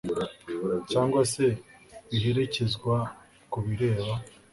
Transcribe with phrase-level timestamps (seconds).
[0.91, 1.45] cyangwa se
[2.09, 2.95] biherekerezwa
[3.51, 4.13] ku bireba